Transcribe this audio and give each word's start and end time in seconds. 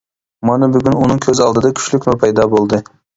مانا 0.49 0.69
بۈگۈن 0.75 0.95
ئۇنىڭ 1.01 1.21
كۆز 1.25 1.41
ئالدىدا 1.47 1.71
كۈچلۈك 1.81 2.09
نۇر 2.09 2.17
پەيدا 2.25 2.47
بولدى. 2.55 2.81